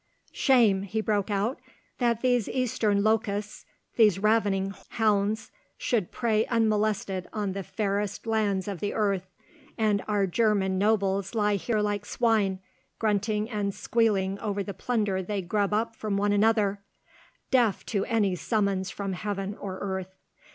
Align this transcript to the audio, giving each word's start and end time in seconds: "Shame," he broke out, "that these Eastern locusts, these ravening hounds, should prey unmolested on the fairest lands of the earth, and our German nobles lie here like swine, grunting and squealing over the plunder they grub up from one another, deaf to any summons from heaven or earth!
"Shame," 0.33 0.81
he 0.81 0.99
broke 0.99 1.29
out, 1.29 1.59
"that 1.99 2.21
these 2.21 2.49
Eastern 2.49 3.03
locusts, 3.03 3.67
these 3.97 4.17
ravening 4.17 4.73
hounds, 4.89 5.51
should 5.77 6.11
prey 6.11 6.47
unmolested 6.47 7.27
on 7.31 7.51
the 7.51 7.61
fairest 7.61 8.25
lands 8.25 8.67
of 8.67 8.79
the 8.79 8.95
earth, 8.95 9.27
and 9.77 10.03
our 10.07 10.25
German 10.25 10.79
nobles 10.79 11.35
lie 11.35 11.53
here 11.53 11.81
like 11.81 12.07
swine, 12.07 12.61
grunting 12.97 13.47
and 13.47 13.75
squealing 13.75 14.39
over 14.39 14.63
the 14.63 14.73
plunder 14.73 15.21
they 15.21 15.43
grub 15.43 15.71
up 15.71 15.95
from 15.95 16.17
one 16.17 16.31
another, 16.33 16.81
deaf 17.51 17.85
to 17.85 18.03
any 18.05 18.33
summons 18.35 18.89
from 18.89 19.13
heaven 19.13 19.55
or 19.55 19.77
earth! 19.81 20.15